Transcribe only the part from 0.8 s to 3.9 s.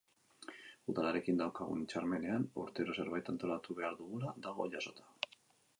Udalarekin daukagun hitzarmenean urtero zerbait antolatu